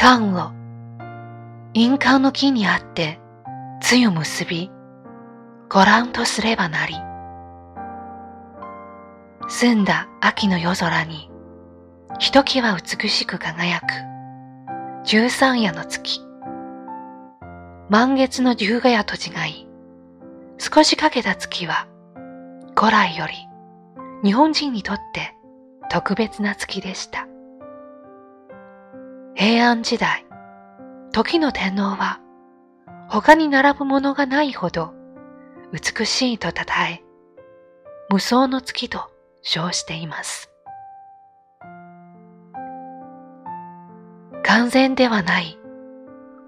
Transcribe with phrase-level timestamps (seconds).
[0.00, 0.52] 缶を
[1.74, 3.18] 印鑑の木にあって
[3.82, 4.70] つゆ結び
[5.68, 6.94] ご覧とすればなり
[9.48, 11.32] 澄んだ秋の夜空に
[12.20, 13.86] ひときわ美しく輝く
[15.04, 16.20] 十三夜の月
[17.90, 19.66] 満月の十ヶ夜と違い
[20.58, 21.88] 少しかけた月は
[22.76, 23.32] 古来より
[24.22, 25.34] 日本人にとって
[25.90, 27.27] 特別な月でした。
[29.40, 30.26] 平安時代、
[31.12, 32.18] 時の天皇は
[33.08, 34.92] 他に並ぶものがないほど
[35.72, 36.54] 美しいと称
[36.90, 37.04] え、
[38.10, 40.50] 無双の月と称しています。
[44.42, 45.56] 完全ではない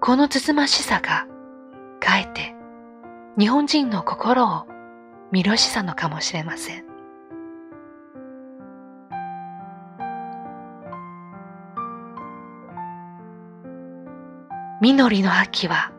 [0.01, 1.27] このつつましさが、
[2.01, 2.53] かえって
[3.39, 4.65] 日本人の心を
[5.31, 6.90] 見ろしさのかもしれません。
[14.81, 15.91] 実りの秋は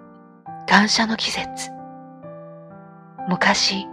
[0.68, 1.70] 感謝の季節。
[3.28, 3.86] 昔、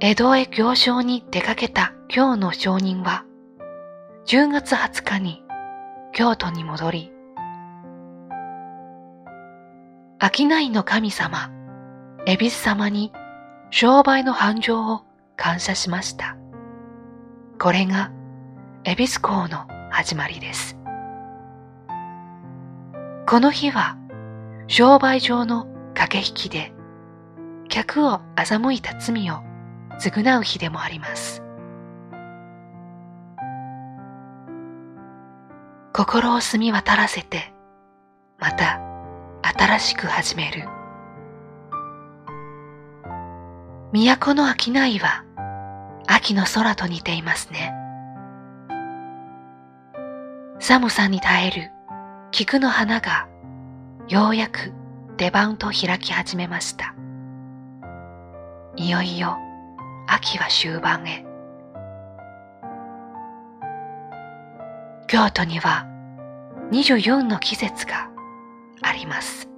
[0.00, 3.24] 江戸へ行商に出かけた京の商人は、
[4.26, 5.44] 10月20日に
[6.12, 7.12] 京都に戻り、
[10.20, 11.52] 商いの神様、
[12.26, 13.12] 恵比寿様に
[13.70, 15.04] 商売の繁盛を
[15.36, 16.36] 感謝しました。
[17.60, 18.10] これが
[18.82, 20.75] 恵比寿港の始まりです。
[23.28, 23.98] この日は
[24.68, 26.72] 商売上の駆け引きで
[27.68, 29.42] 客を欺いた罪を
[30.00, 31.42] 償う日でもあります。
[35.92, 37.52] 心を澄み渡らせて、
[38.38, 38.80] また
[39.42, 40.68] 新しく始める。
[43.92, 45.24] 都の商いは
[46.06, 47.74] 秋の空と似ていますね。
[50.60, 51.75] 寒さに耐える
[52.38, 53.28] 菊の花が
[54.10, 54.70] ようやく
[55.16, 56.94] 出番と開き始めました。
[58.76, 59.38] いよいよ
[60.06, 61.24] 秋は終盤へ。
[65.08, 65.86] 京都には
[66.72, 68.10] 24の季節が
[68.82, 69.48] あります。